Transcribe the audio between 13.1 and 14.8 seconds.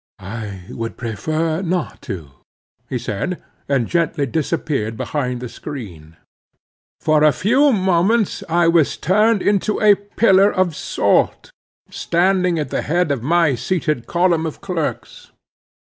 of my seated column of